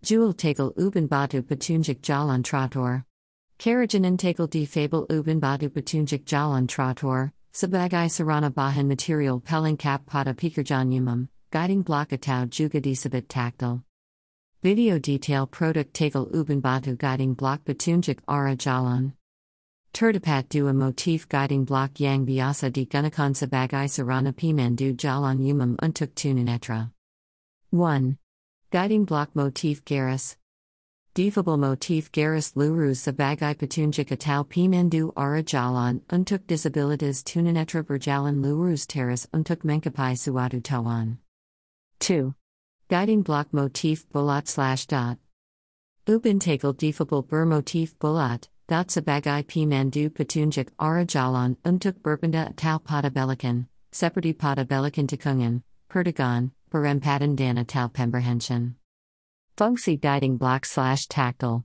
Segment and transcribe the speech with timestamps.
[0.00, 3.04] Jewel Tegel Ubin Batu Petunjuk Jalan Trotoar.
[3.58, 10.34] Karajanan Tegel di Fable Ubin Batu Petunjuk Jalan Trotoar, Sebagai Sarana Bahan Material Pelengkap Pada
[10.34, 13.82] Pekerjaan Umum, Guiding Block Atau Juga Disebut Tactile.
[14.62, 19.14] Video detail Product Tegel Uben Batu Guiding Block Petunjuk Ara Jalan.
[19.92, 26.14] Terdapat dua motif guiding block yang biasa di digunakan sebagai sarana pemandu jalan umum untuk
[26.14, 26.92] tunanetra.
[27.72, 28.16] 1.
[28.70, 30.36] Guiding block motif garis.
[31.14, 38.84] Defable motif garis lurus sebagai petunjuk atau pemandu ara jalan untuk disabilitas tunanetra berjalan lurus
[38.84, 41.16] teras untuk mencapai suatu tujuan.
[42.00, 42.34] 2.
[42.90, 45.16] Guiding block motif bulat slash dot.
[46.06, 52.76] Ubin tegel defable ber motif bulat, dot sebagai pemandu petunjuk ara jalan untuk berbenda atau
[52.84, 58.76] pada belikan, seperti pada belikan tikungan, perdagan, perempatan dan atau pemberhension.
[59.56, 61.64] Fungsi guiding block slash tactile.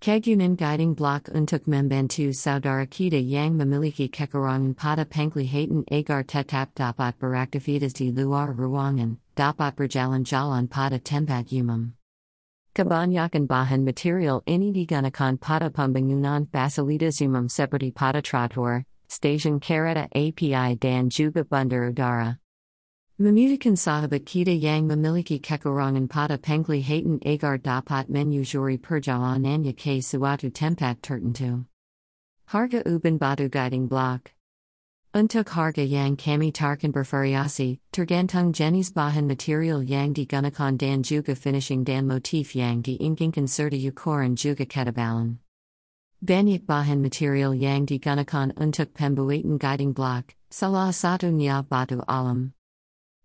[0.00, 7.16] Kegunan guiding block untuk membantu saudara kita yang memiliki kekurangan pada penglihatan agar tetap dapat
[7.16, 11.96] beraktivitas di luar ruangan, dapat berjalan-jalan pada tempat umum.
[12.76, 20.76] Kebanyakan bahan material ini digunakan pada pembangunan fasilitas umum seperti pada trotoar, stasiun kereta API
[20.76, 22.36] dan juga bandar udara.
[23.16, 31.00] Memudahkan sahabat kita yang memiliki kekurangan pada penglihatan agar dapat menyusuri perjalanannya ke suatu tempat
[31.00, 31.64] tertentu.
[32.52, 34.36] Harga ubin batu guiding block.
[35.16, 41.88] Untuk harga yang kami tarkan bervariasi, tergantung jenis bahan material yang digunakan dan juga finishing
[41.88, 45.40] dan motif yang diinginkan serta ukuran juga ketebalan.
[46.20, 52.55] Banyak bahan material yang digunakan untuk pembuatan guiding block, salah satunya batu alam.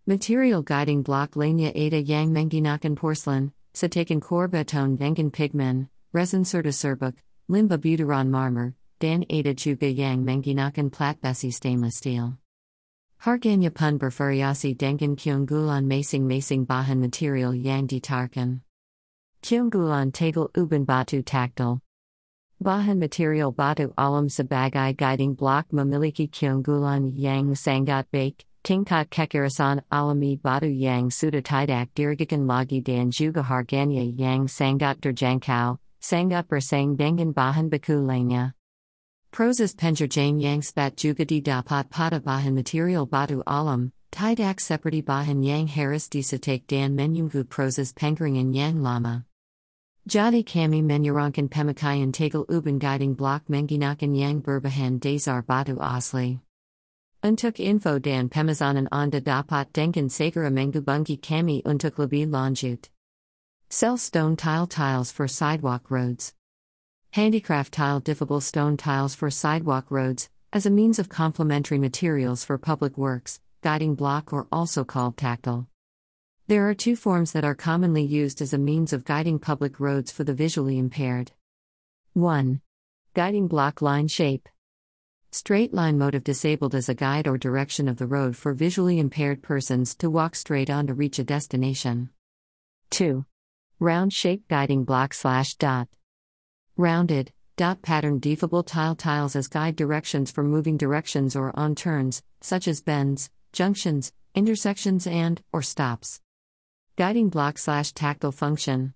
[0.08, 6.74] Material guiding block lainnya ada yang menggunakan porcelain, setakan core beton dengan pigmen, resin serta
[6.74, 7.14] serbuk,
[7.48, 12.34] limba butaran marmer, dan ada juga yang menggunakan plat besi stainless steel.
[13.22, 18.66] Harganya pun bervariasi dengan keunggulan masing-masing bahan material yang ditarkan.
[19.46, 21.78] Keunggulan tegel uban batu tactile.
[22.58, 30.38] Bahan material batu alam sebagai guiding block memiliki keunggulan yang sangat baik, tingkat kekerasan alami
[30.38, 37.34] batu yang sudah tidak diragukan lagi dan juga harganya yang sangat terjangkau, sangat bersaing dengan
[37.34, 38.54] bahan baku lainnya.
[39.32, 45.72] Proses penjerjang yang spat juga didapat pada bahan material batu alam, tidak seperti bahan yang
[45.72, 49.24] harus disetek dan menunggu proses pengeringan yang lama.
[50.04, 56.42] Jadi kami menyarankan pemakaian tegel uban guiding block menggunakan yang berbahan dasar batu asli.
[57.24, 62.90] Untuk info dan pemesanan anda dapat dengan segera menghubungi kami untuk lebih lanjut.
[63.70, 66.34] Sell stone tile tiles for sidewalk roads.
[67.14, 72.58] Handicraft tile diffable stone tiles for sidewalk roads, as a means of complementary materials for
[72.58, 75.70] public works, guiding block or also called tactile.
[76.48, 80.12] There are two forms that are commonly used as a means of guiding public roads
[80.12, 81.34] for the visually impaired.
[82.14, 82.62] 1.
[83.14, 84.50] Guiding block line shape.
[85.34, 89.42] Straight line motive disabled as a guide or direction of the road for visually impaired
[89.42, 92.10] persons to walk straight on to reach a destination.
[92.90, 93.26] 2.
[93.80, 95.88] Round shape guiding block slash dot.
[96.76, 102.22] Rounded, dot pattern defable tile tiles as guide directions for moving directions or on turns,
[102.42, 106.20] such as bends, junctions, intersections, and or stops.
[106.98, 108.94] Guiding block slash tactile function.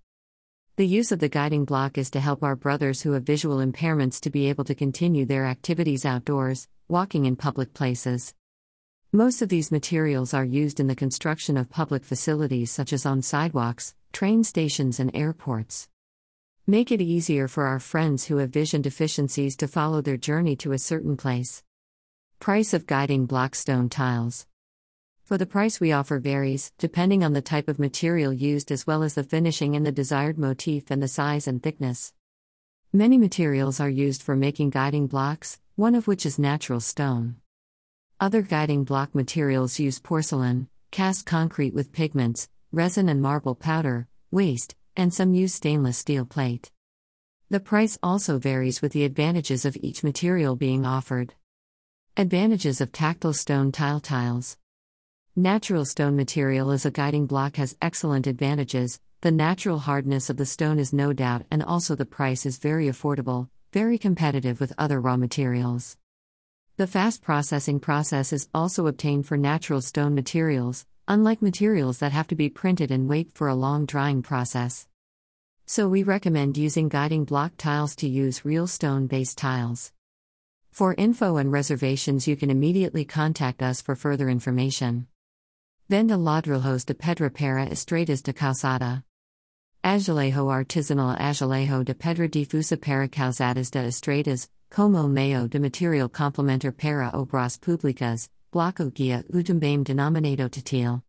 [0.77, 4.19] The use of the guiding block is to help our brothers who have visual impairments
[4.19, 8.33] to be able to continue their activities outdoors, walking in public places.
[9.13, 13.21] Most of these materials are used in the construction of public facilities such as on
[13.21, 15.87] sidewalks, train stations, and airports.
[16.67, 20.73] Make it easier for our friends who have vision deficiencies to follow their journey to
[20.73, 21.63] a certain place.
[22.41, 24.45] Price of guiding block stone tiles.
[25.25, 29.01] For the price we offer varies, depending on the type of material used as well
[29.01, 32.13] as the finishing and the desired motif and the size and thickness.
[32.93, 37.37] Many materials are used for making guiding blocks, one of which is natural stone.
[38.19, 44.75] Other guiding block materials use porcelain, cast concrete with pigments, resin and marble powder, waste,
[44.95, 46.71] and some use stainless steel plate.
[47.49, 51.33] The price also varies with the advantages of each material being offered.
[52.15, 54.57] Advantages of tactile stone tile tiles.
[55.37, 59.01] Natural stone material as a guiding block has excellent advantages.
[59.19, 62.85] The natural hardness of the stone is no doubt, and also the price is very
[62.85, 65.97] affordable, very competitive with other raw materials.
[66.77, 72.27] The fast processing process is also obtained for natural stone materials, unlike materials that have
[72.27, 74.87] to be printed and wait for a long drying process.
[75.65, 79.91] So we recommend using guiding block tiles to use real stone based tiles.
[80.71, 85.07] For info and reservations, you can immediately contact us for further information.
[85.87, 89.03] Venda ladrilhos de pedra para estretas de calçada.
[89.83, 96.71] Azulejo artesanal Azulejo de pedra difusa para calçadas de estretas, como meio de material complementar
[96.71, 101.03] para obras públicas, bloco guia utambame denominado tatil.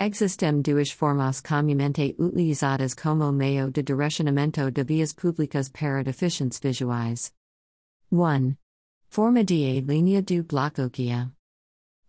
[0.00, 7.30] Existem duas formas comumente utilizadas como meio de direcionamento de vias públicas para deficientes visuais.
[8.10, 8.56] 1.
[9.10, 11.30] Forma de linha do bloco guia.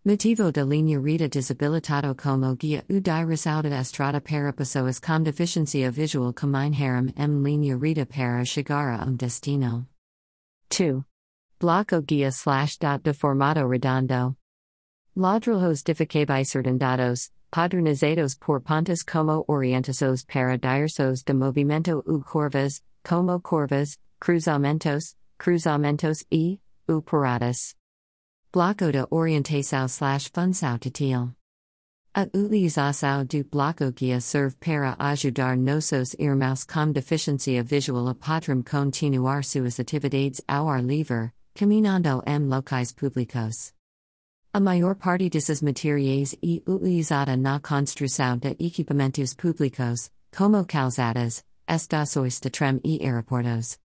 [0.06, 5.90] Motivo da linha rita desabilitado como guia u direção da estrada para pessoas com deficiência
[5.90, 9.86] visual caminharam em linha rita para chegar a um destino.
[10.68, 11.02] 2.
[11.58, 14.36] Bloco guia slash dot deformado redondo.
[15.16, 23.96] Ladrilhos dificabicerdandados, padronizados por pontos como orientados para diversos de movimento u curvas, como curvas,
[24.20, 26.60] cruzamentos, cruzamentos e,
[26.90, 27.74] u paradas.
[28.54, 31.34] Bloco de orientação slash função tatil.
[32.14, 38.62] A utilização do bloco guia serve para ajudar nossos irmãos com deficiência visual a podrem
[38.62, 43.72] continuar suas atividades ao ar livre, caminhando em locais públicos.
[44.52, 52.38] A maior parte desses materiais é utilizada na construção de equipamentos públicos, como calçadas, estações
[52.38, 53.83] de trem e aeroportos.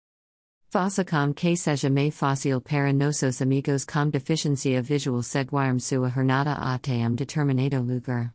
[0.71, 6.53] Faça com que seja mais fácil para nossos amigos com deficiência visual seguirem sua jornada
[6.53, 8.35] até um determinado lugar.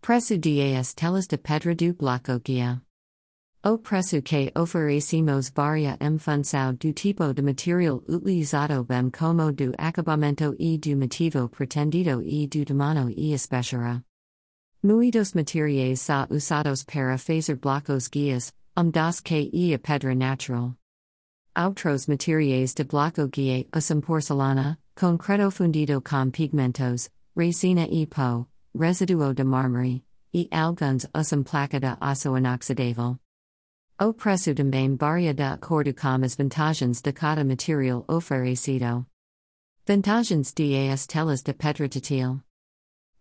[0.00, 2.80] Preço das telas de pedra do bloco guia.
[3.64, 9.74] O preço que oferecemos varia em função do tipo de material utilizado bem como do
[9.78, 14.04] acabamento e do motivo pretendido e do tamanho e espessura.
[14.80, 20.76] Muitos materiais são usados para fazer blocos guias, um das que e a pedra natural.
[21.58, 29.34] Outros materiais de bloco guia usam porcelana, concreto fundido com pigmentos, resina e pó, residuo
[29.34, 31.88] de mármore, e alguns usam placa de
[32.28, 33.18] inoxidável.
[34.00, 39.04] O preço também varia de acordo com as vantagens de cada material oferecido.
[39.84, 42.40] Vantagens das telas de pedra tátil.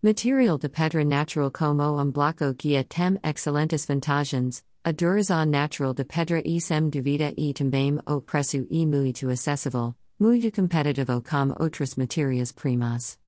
[0.03, 6.41] Material de pedra natural como um bloco guia tem excelentes vantagens, a natural de pedra
[6.45, 12.53] e sem dúvida e também o preço e muito acessível, muito competitivo com outras matérias
[12.53, 13.19] primas.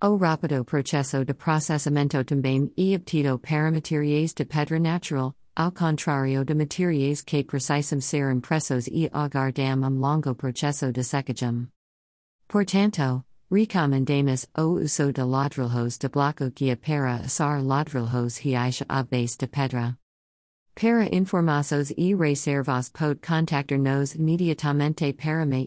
[0.00, 6.42] O rápido processo de processamento também é obtido para materiais de pedra natural, ao contrário
[6.44, 11.68] de materiais que precisam ser impressos e aguardam um longo processo de secagem.
[12.48, 19.36] Portanto, recomendamos o uso de ladrilhos de bloco guia para assar ladrilhos reais à base
[19.36, 19.98] de pedra.
[20.80, 25.66] Para informações e reservas pode contactar nos imediatamente para me.